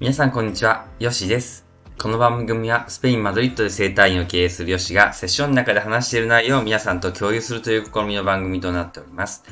[0.00, 1.66] 皆さんこんにちは、ヨシです。
[2.00, 9.44] この番組はスペイン・マドリッドで生態院を経営するヨシがセッションの中で話している内容を皆さんと共有するという試みの番組となっております。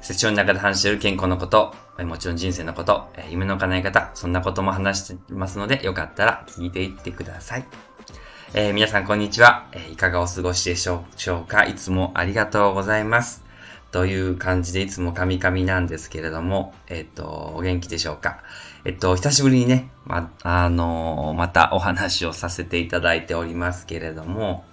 [0.00, 7.66] セッションの中で話している健康のこと、もちろん人生のこと、夢の叶え方、そんなことも話していますので、よかったら聞いていってください。
[8.54, 11.66] えー、皆さんこんにちは、え、いかがお過ごしでしょうか？
[11.66, 13.44] いつもありがとうございます。
[13.92, 18.38] という感じでいつもカミカミなんですけれども、えっ、と、お元気でしょうか？
[18.84, 24.64] えっと、久しぶりにね、ま、あのー、またお話をさせていただいておりますけれども、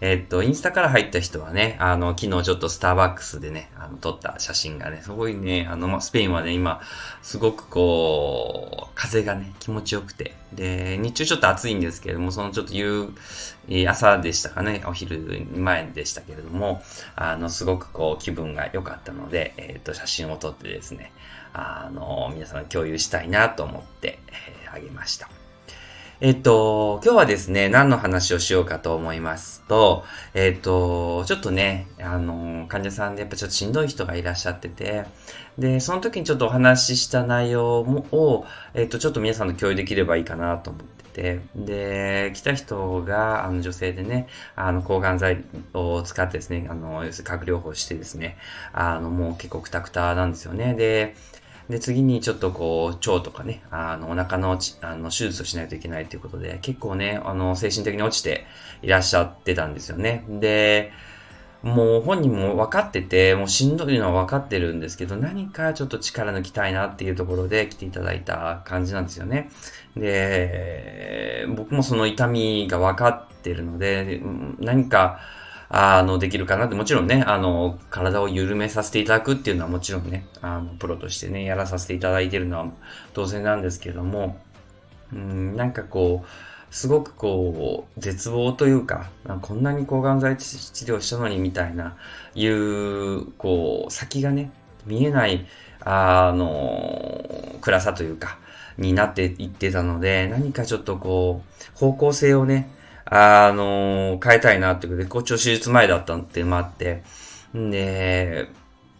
[0.00, 6.80] えっと、インスタから入った人はね、あの、昨日ちょっとスターバックスでね、あの、撮った写真がね、すごいね、あの、ま、スペインはね、今、
[7.22, 13.12] すごくこう、風がね、気持ちよくて、で、日中ちょっと暑いんですけれども、そのちょっと夕、
[13.86, 16.82] 朝でしたかね、お昼前でしたけれども、
[17.14, 21.12] あの、すごくこう、気分が良かったので、えっと、写真を撮ってですね、
[21.52, 25.28] あの、皆さん共有したいなと思って、え、あげました。
[26.24, 30.04] えっと、今日はですね、何の話をしようかと思いますと、
[30.34, 35.04] えっと、ちょっとね、あの、患者さんでやっぱちょっとしんどい人がいらっしゃってて、
[35.58, 48.36] で、その時にちょっとお話しした内容を、えっと、ちょっと皆さんと共有できればいいかなと思ってて、で、来た人が、あの、女性でね、あの、抗がん剤を使ってですね、あの、要するに核療法してですね、
[48.72, 50.74] あの、もう結構クタクタなんですよね。
[50.74, 51.14] で、
[51.68, 58.46] で、次にちょっとこう、腸とかね、あの、お腹のあの手術をしないといけないということで、結構ね、あの、精神的に落ちて
[58.82, 60.24] いらっしゃってたんですよね。
[60.28, 60.92] で、
[61.62, 69.48] もう本人も分かってて、もうしんどいのは分かってるんですけど、何かちょっと力抜きたいなっていうところで来ていただいた感じなんですよね。
[69.96, 74.20] で、僕もその痛みが分かってるので、
[74.58, 75.20] 何か、
[75.74, 82.66] あの、できるかなって、もちろんね、あの、体を緩めさせていただくっていうのはもちろんね、あの、プロとしてね、やらさせていただいてるのは
[83.14, 84.38] 当然なんですけども、
[85.14, 89.08] うん、なんかこう、すごくこう、絶望というか、
[89.40, 91.96] こんなに抗がん剤治療したのにみたいな、
[92.34, 94.50] いう、こう、先がね、
[94.84, 95.46] 見えない、
[95.80, 98.38] あの、暗さというか、
[98.76, 102.68] になっていってたので、何かちょっとこう、方向性をね、
[103.14, 107.02] あの変えたいなってことで、骨腸手術前だったっていうのもあって、
[107.54, 108.48] んで、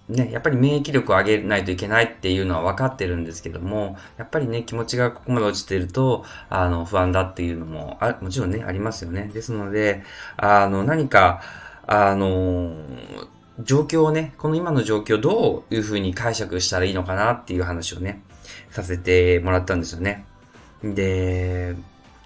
[0.09, 9.31] ね、やっぱり免疫力を上げないといけないっていうのは分かってるんですけども、やっぱりね、気持ちがここまで落ちてると、あの、不安だっていうのも、あ、もちろんね、ありますよね。
[9.33, 10.03] ですので、
[10.37, 11.41] あの、何か、
[11.87, 12.75] あの、
[13.61, 18.23] 状況をね、この今の状況をどういうふうに解釈したらいいのかなっていう話をね、
[18.71, 20.27] させてもらったんですよね。
[20.83, 21.77] で、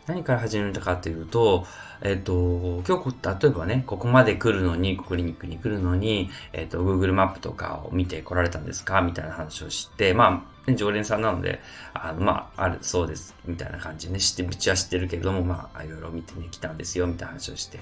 [0.06, 1.66] 何から始めたかというと、
[2.00, 9.00] えっ、と、今日、例えばね、ここまで来るのに、クリニックに来るのに、えっ、と、Google マップとかを見て来られたんですか？
[9.00, 11.60] みたいな話をして、まあ、常連さんなので、
[11.92, 17.80] あの、まあ、ある、そうです、みたいな感じでね、知って、うちは知ってるけれども、まあ、いろいろ見てね、来たんですよ、みたいな話をして。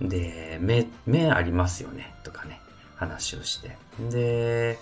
[0.00, 2.60] で、目、目ありますよね、とかね、
[2.96, 3.76] 話をして。
[4.10, 4.78] で、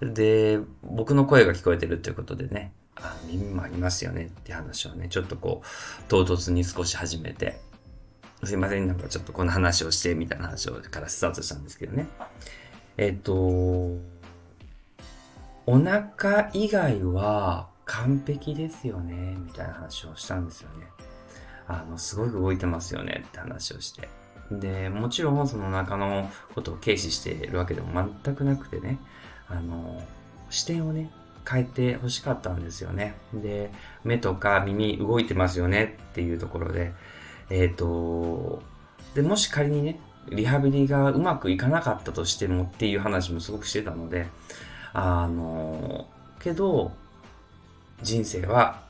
[0.00, 7.60] で、僕の声が聞こえてるっていうことでね、あ耳もありますよねって話をね、ちょっとこう、唐突に少し始めて、
[8.44, 12.06] すいません、なんかちょっとこの話をしてみたいな話をからスタートしたんですけどね。
[12.96, 14.00] えっと、お
[15.66, 20.86] 腹以外は完璧ですよね、みたいな話をしたんですよね。
[21.68, 24.08] あの、すごい動いてますよねって話をして。
[24.50, 28.98] で、もちろんその中のことを軽視しているわけでも全くなくてね、
[29.48, 30.02] あの、
[30.50, 31.10] 視点をね、
[31.48, 33.14] 変えて欲しかったんですよね。
[33.32, 33.70] で、
[34.04, 36.92] 目とか耳動いてますよねっていうところで、
[37.50, 38.62] えっ、ー、と、
[39.14, 44.26] で、もし仮にね、リハビリがうまくいかなかったとしてもっていう話もすごくしてたので、
[44.92, 46.06] あの、
[46.40, 46.92] けど、
[48.02, 48.82] 人生は、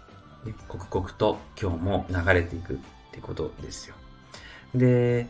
[0.45, 2.77] ね、刻々と今日も流れていくっ
[3.13, 3.95] てことですよ。
[4.75, 5.27] で、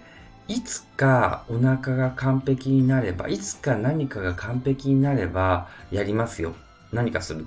[0.48, 6.54] いつかお腹が完璧になれば、いつか何かが完璧になればやりますよ
[6.92, 7.46] 何かする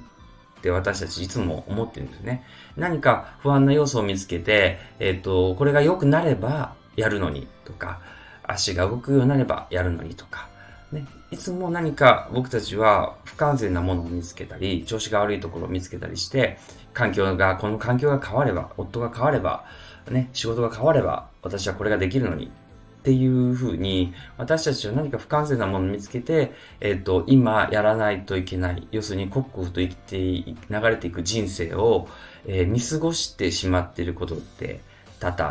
[0.59, 2.43] って私たちいつも思ってるんですね。
[2.75, 8.01] 何か不安な要素を見つけて、えっ、と、これが良くなればやるのにとか、
[8.43, 10.49] 足が動くようになればやるのにとか、
[10.91, 16.57] ね、いつも何か僕たちは不完全なものを見つけたり、調子が悪いところを見つけたりして、
[16.93, 19.65] 環境が、この環境が変われば、夫が変われば、
[20.09, 22.51] ね、仕事が変われば、私はこれができるのに
[22.99, 26.51] っていうふうに、私たちは何か不完全なものを見つけて、
[26.81, 32.09] えっ、ー、と、今やらないといけない、要するに刻々と生きて、流れていく人生を、
[32.45, 34.81] えー、見過ごしてしまっていることって
[35.19, 35.43] 多々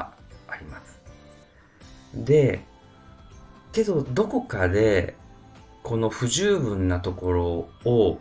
[0.47, 1.01] あります。
[2.15, 2.61] で、
[3.73, 5.17] けど、どこかで、
[5.83, 8.19] この不十分なところを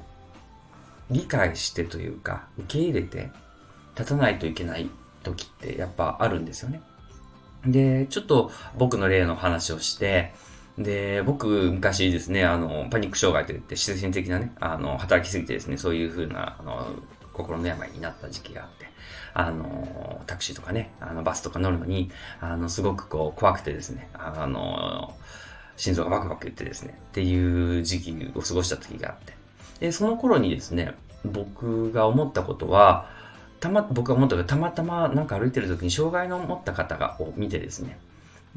[1.11, 3.29] 理解してというか、受け入れて、
[3.97, 4.89] 立たないといけない
[5.23, 6.81] 時ってやっぱあるんですよね。
[7.67, 10.33] で、ちょっと僕の例の話をして、
[10.77, 16.87] で、僕、昔ですね、あの、パニック障害といって、自然的なね、あの、働きすぎてですね、そういう風な、あの、
[17.33, 18.87] 心の病になった時期があって、
[19.33, 25.15] あの、タクシーとかね、あの、バスとか乗るのに、あの、すごくこう、怖くてですね、あの、
[25.77, 29.33] 心臓がバクバク言ってですね、っていう時期を過ごした時があって。
[29.79, 30.93] で、その頃にですね、
[31.23, 33.09] 僕が思ったことは、
[33.59, 37.99] たま、僕が思ったけど、たまたまなんか歩いてる時に障害の持った方がを見てですね、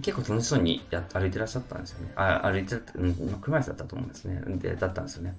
[0.02, 2.12] 結構楽しそうにや歩いてらっしゃったんですよね。
[2.16, 4.42] あ歩いてうん、車椅子だったと思うんですね。
[4.58, 5.36] で、だったんですよね。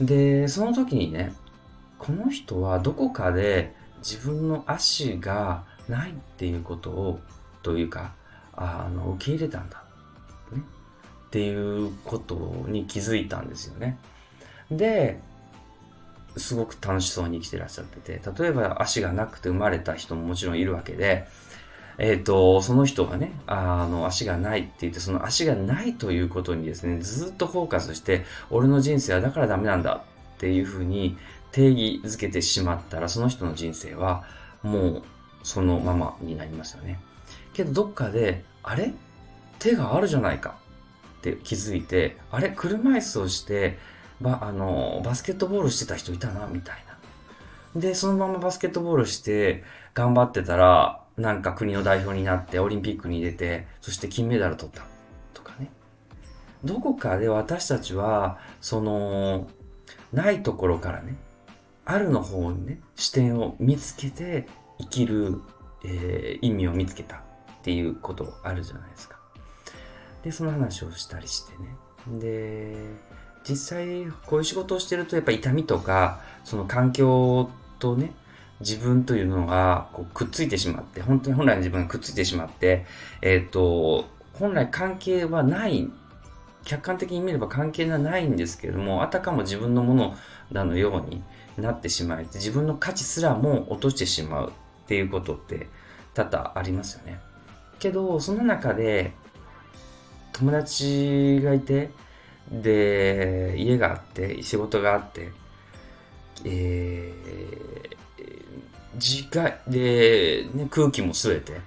[0.00, 1.32] で、その時にね、
[1.98, 7.20] この人はどこかで自分の足がないっていうことを、
[7.62, 8.12] というか、
[8.54, 9.82] あの、受け入れたんだ。
[10.52, 10.62] ね。
[11.26, 12.34] っていうこと
[12.68, 13.98] に気づいたんですよね。
[14.70, 15.20] で、
[16.36, 21.26] すごく楽しそうに生きてらっしゃってて、例えば足がなくて生まれた人ももちろんいるわけで、
[21.98, 30.04] えっ、ー、と、その人がね、あの、足がないって言って、その足がないということにですね、ずっとフォーカスして、俺の人生はだからダメなんだ
[30.36, 31.16] っていうふうに
[31.52, 34.24] 定義づけてしまったら、その人の人生は
[34.62, 35.02] もう
[35.42, 37.00] そのままになりますよね。
[37.54, 38.92] けど、どっかで、あれ？
[39.58, 40.58] 手があるじゃないか
[41.18, 42.52] って気づいて、あれ？
[42.54, 43.78] 車椅子をして、
[44.20, 46.84] ば、あの、バスケットボールしてた人いたな、みたい
[47.74, 47.80] な。
[47.80, 49.62] で、そのままバスケットボールして
[49.94, 54.82] 頑張ってたら、なんか国の代表になってオリンピックに出て、そして金メダル取った
[55.34, 55.70] とかね。
[56.64, 59.48] どこかで私たちは、その、
[60.12, 61.16] ないところからね、
[61.84, 64.46] あるの方にね、視点を見つけて
[64.78, 65.40] 生きる、
[65.84, 67.20] えー、意味を見つけたっ
[67.62, 69.16] ていうことあるじゃないですか。
[70.22, 72.18] で、その話をしたりしてね。
[72.18, 72.76] で、
[73.48, 78.12] 実際こういう仕事をしてるとやっぱ痛みとか、その環境とね、
[78.60, 82.86] 自分というのがこうくっついてしまって、本当に本来の自分がくっついてしまって、
[83.22, 85.88] えっ、ー、と、本来関係はない、
[86.64, 90.16] 客観的に見れば関係がないんですけれども、あたかも自分のもの
[90.50, 91.22] なのように
[91.56, 94.52] なってしまい、自分の価値すらも落としてしまうっ
[94.86, 95.68] ていうことって
[96.14, 97.20] 多々ありますよね。
[97.78, 99.12] けど、その中で
[100.32, 101.90] 友達がいて、
[102.50, 105.30] で、家があって、仕事があって、
[106.44, 111.60] えー、時間で、ね、空気も吸えて、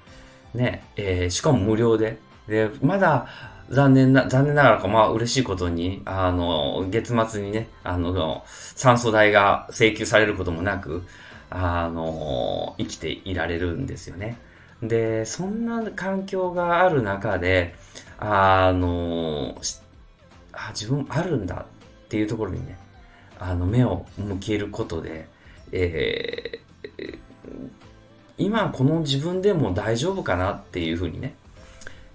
[0.53, 2.17] ね、えー、しかも無料で、
[2.47, 3.27] で、まだ、
[3.69, 11.03] 残念な、残念ながらか、まあ嬉しいことに、あの、月末にね、あの、酸素代が請求されることもなく、
[11.51, 14.37] あの、生きていられるんですよね。
[14.81, 17.75] で、そんな環境がある中で、
[18.17, 19.57] あの、
[20.53, 21.65] あ自分あるんだ
[22.05, 22.77] っていうところにね、
[23.39, 25.27] あの、目を向けることで、
[25.71, 26.59] え
[28.39, 31.35] 今この自分でも大丈夫かなっていうふうにね、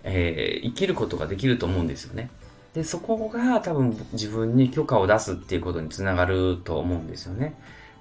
[0.02, 2.30] えー、生きることができると思うんですよね。
[2.72, 7.54] で、そこが多分自分に許可を出すっていうことにつながると思うんですよね。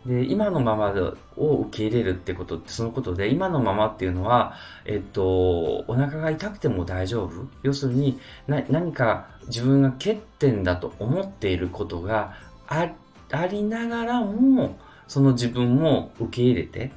[0.06, 0.94] で、今のまま
[1.38, 4.56] を受け入れるってことって、そのことで、今のままっていうのは、
[4.86, 7.48] えっと、お腹が痛くても大丈夫？
[7.62, 12.36] 要するに、何か自分が欠点だと思っていることが
[12.68, 12.92] あ
[13.48, 16.92] りながらも、その自分も受け入れて、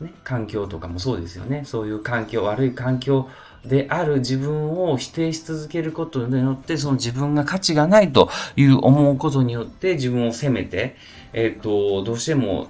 [0.00, 1.62] ね、環境とかもそうですよね。
[1.64, 3.28] そういう環境、悪い環境
[3.64, 10.96] である自分を否定し続けることによって、その自分が価値がないという思うことによって自分を責めて、
[11.36, 12.68] えっ、ー、と、どうしても、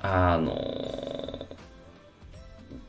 [0.00, 1.46] あの、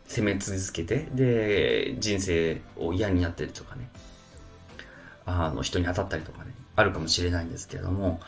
[0.06, 3.90] 責め続けて、で、人生を嫌になってるとかね、
[5.26, 8.20] あの、人に当たったりとかね、あるかもしれないんですけれども、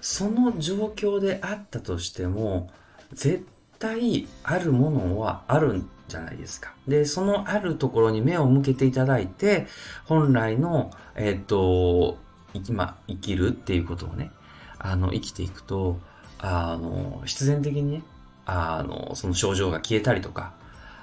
[0.00, 2.70] その状況であったとしても、
[3.12, 3.44] 絶
[3.80, 6.74] 対あるものはあるんじゃないですか。
[6.86, 9.66] で、そのあるところに目を向けていただいて、
[10.04, 12.18] 本来の、えっ、ー、と、
[12.54, 14.30] 今、生きるっていうことをね、
[14.78, 15.98] あの、生きていくと、
[16.38, 18.02] あの、必然的にね、
[18.44, 20.52] あの、その症状が消えたりとか、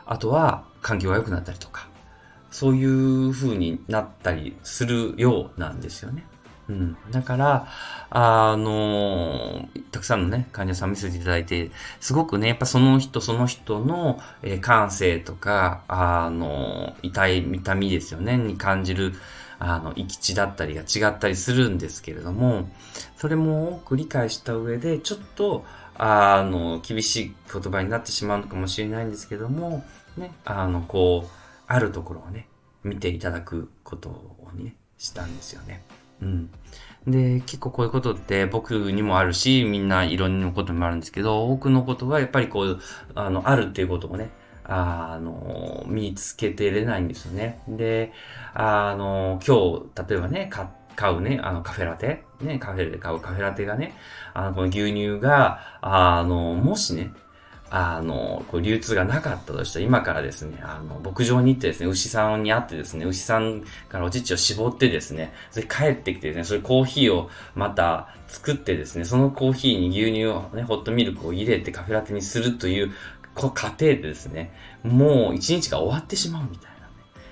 [0.06, 1.88] あとは環境が良くなったりとか、
[2.52, 6.24] そういう風になったりするようなんですよね。
[6.70, 6.98] うん。
[7.12, 7.68] だから、
[8.10, 19.14] あの、たくさんのね、患者さん見せていただいて、すごくね、やっぱその人その人の、えー、感性とか、あの、痛い、痛みですよね、に感じる、
[19.60, 22.70] あの、生き地だったりが違ったりするんですけれども、
[23.16, 29.86] それも多く理解した上で、ちょっと、あの、厳しい言葉になってしまうのかもしれないんですけども、
[30.18, 31.30] ね、あの、こう、
[31.68, 32.48] あるところをね、
[32.84, 35.84] 見ていただくことをね、したんですよね。
[36.22, 36.50] うん。
[37.08, 42.80] で、結構こういうことって僕にもあるし、みんないろんなこともあるんですけど、多くのことはやっぱりこう、
[43.14, 44.30] あの、あるっていうことをね、
[44.66, 47.62] あの、見つけてれないんですよね。
[47.68, 48.14] で、
[48.54, 50.50] あの、今日、例えばね、
[50.96, 53.96] 買うね、あの、カフェラテ、ね、カフェで買うカフェラテがね、
[54.34, 57.12] あの、この牛乳が、あの、もしね、
[57.76, 72.92] あの、こう流通がなかったとしたら、今からですね、あの、牧場に行ってですね、牛さんに会ってですね、牛さんからお乳を絞ってですね、それ帰ってきてですね、それコーヒーをまた作ってですね、そのコーヒーに牛乳をね、ホットミルクを入れてカフェラテにするという、
[73.36, 76.74] こう過程でですね、もう一日が終わってしまうみたいな。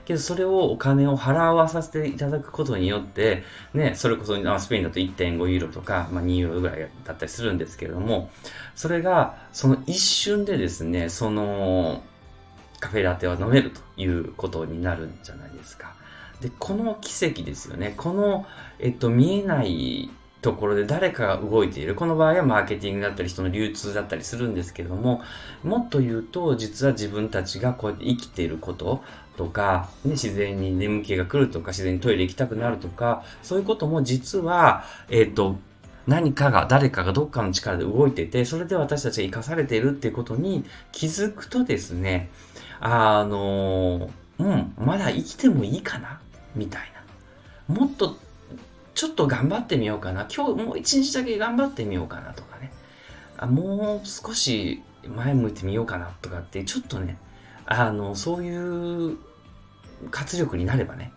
[0.06, 3.44] けどそれをお金を払わさせていただくことによって、
[3.74, 8.30] ね、それこそスペインだと1.5ユーロとか、まあ、2ユーロぐらいだったりするんですけれども、
[8.76, 12.04] それがその一瞬でですね、その
[12.80, 15.94] カフェラテは飲めるということになるんじゃないですか。
[16.42, 17.94] で、この奇跡ですよね。
[17.96, 18.46] この、
[18.80, 20.10] えっと、見えない
[20.42, 21.96] ところで誰かが動いている。
[21.96, 25.22] この場合はマーケティングだったり人の流通だったりするんですけども、
[25.64, 29.04] もっと言うと、実は自分たちがこうやって生きていること
[29.38, 35.58] とか、ね、自然に眠気が来るとか、自然にトイレ行きたくなるとか、そういうことも実は、えっ、ー、と、
[36.08, 42.30] 何かが、誰かがどっかの力で動いてて、それで私たちが生かされているっていうことに気づくとですね、
[42.80, 46.20] あの、うん、まだ生きてもいいかな
[46.56, 46.92] みたい
[47.68, 47.76] な。
[47.76, 48.18] もっと
[49.02, 50.28] ちょっと頑張ってみようかな。
[50.32, 52.72] 今日もう一日だけ頑張ってみようかなとかね。
[53.36, 57.18] あもう少し前向いてみようかなとかって、ちょっとね、
[57.66, 58.56] あの、そうい
[59.14, 59.18] う
[60.12, 61.12] 活力になればね、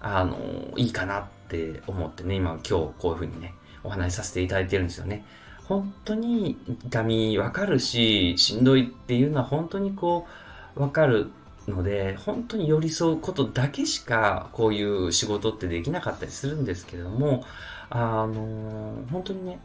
[0.00, 0.38] あの、
[0.76, 5.24] いいかなって思ってね、今今日こういうふうにね、お話しさせていただいてるんですよね。
[5.64, 10.28] 本当に痛みわかるし、しんどいっていうのは本当にこ
[10.76, 11.32] う、わかる
[11.68, 17.44] ので、本当に寄り添うことだけしか、こういう仕事ってできなかったりするんですけれども、
[17.90, 19.58] あの本当にね、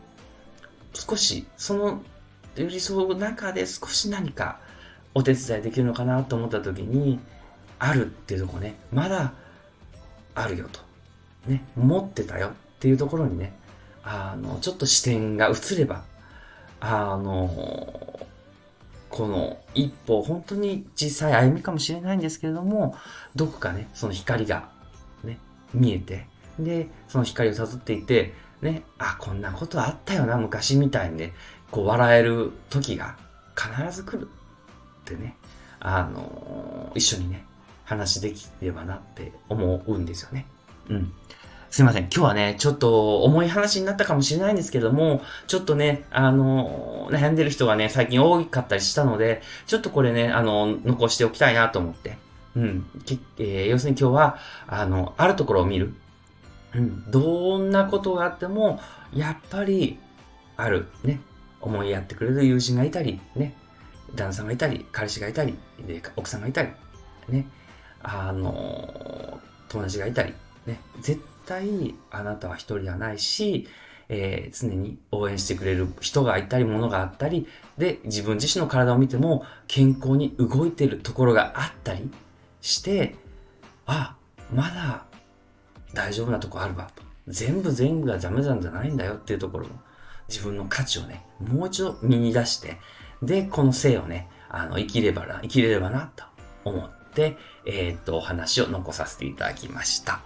[0.94, 2.02] 少し、その
[2.56, 4.60] 寄り添う中で少し何か
[5.14, 7.20] お手伝いできるのかなと思った時に、
[7.80, 9.34] あるっていうとこね、まだ
[10.36, 10.80] あるよと。
[11.48, 13.54] ね、持ってたよっていうところにね、
[14.04, 16.04] あの、ちょっと視点が移れば、
[16.80, 18.11] あの、
[19.12, 22.96] この一歩、本当に小さい歩みかもしれないんですけれども、
[23.36, 24.70] どこかね、その光が
[25.24, 25.38] ね、
[25.74, 26.28] 見えて、
[26.58, 31.34] で、その光を辿っていて、ね、あ、こんなことあったよな、昔みたいにね、
[31.70, 33.18] こう笑える時が
[33.56, 34.30] 必ず来る
[35.02, 35.36] ってね、
[35.80, 37.46] あのー、一緒にね、
[37.84, 40.46] 話できればなって思うんですよね。
[40.90, 41.14] うん。
[41.72, 42.04] すいません。
[42.04, 52.18] 今日はね、ちょっと重い話になったかもしれないんですけども、ちょっとね、あの、悩んでる人がね、最近多かったりしたので、ちょっとこれね、あの、残しておきたいなと思って。
[52.58, 52.86] うん。
[53.40, 54.38] えー、要するに今日は、
[54.68, 55.94] あの、あるところを見る。
[56.76, 57.10] うん。
[57.10, 58.82] どんなことがあっても、
[59.14, 59.98] やっぱり、
[60.58, 60.88] ある。
[61.06, 61.22] ね。
[61.62, 63.56] 思いやってくれる友人がいたり、ね。
[64.14, 66.70] 旦那さんがいたり、彼氏がいたり、で、奥さんがいたり、
[67.30, 67.48] ね。
[68.04, 70.34] あの、友達がいたり、
[70.66, 70.82] ね。
[71.00, 73.68] 絶対あなたは一人ではないし、
[74.08, 82.10] えー、常に応援してくれる人がいたり、ものがあったり、で、自分自身の体を見ても健康に動いてるところがあったり
[82.62, 83.16] して、
[83.86, 84.16] あ、
[84.54, 85.06] まだ
[85.94, 87.04] 大丈夫なとこあるわと。
[87.28, 89.74] 全部全部がダメなんじゃないんだよっていうところの
[90.28, 92.78] 自分の価値をね、もう一度見に出して、
[93.22, 96.24] で、この生をね、あの、生きればな、生きれればな、と
[96.66, 100.22] 思って、えー、っと、お話を残させていただきました。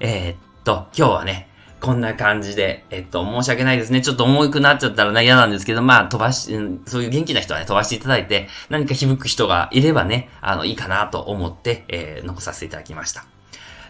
[0.00, 1.48] えー、っと、今日はね、
[1.80, 4.02] こんな感じで、えっと、申し訳ないですね。
[4.02, 6.54] ちょっと重くなっちゃったらね、嫌なんですけど、まあ、飛ばし、
[6.86, 13.24] そういう元気な人はね、飛ばしていただいて、何か響く人がいればね、あの、いいかなと思って、えー、残させていただきました。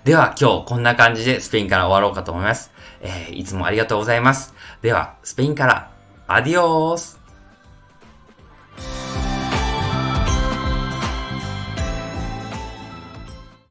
[0.04, 2.70] では、今日こんな感じでスペインから終わろうかと思います。
[3.02, 4.54] えー、いつもありがとうございます。
[4.82, 5.90] では、スペインから、
[6.28, 7.20] アディオース